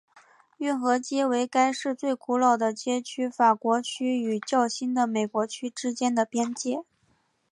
[0.57, 6.79] 运河街为该市最古老的街区法国区与较新的美国区之间的边界。